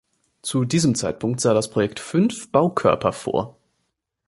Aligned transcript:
Zu 0.41 0.65
diesem 0.65 0.95
Zeitpunkt 0.95 1.41
sah 1.41 1.53
das 1.53 1.69
Projekt 1.69 1.99
fünf 1.99 2.51
Baukörper 2.51 3.13
vor. 3.13 3.59